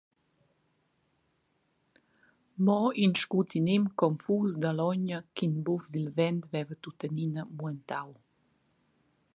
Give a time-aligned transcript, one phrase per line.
[2.63, 8.09] Mo in scutinem confus dall’ogna ch’in buf dil vent veva tuttenina muentau.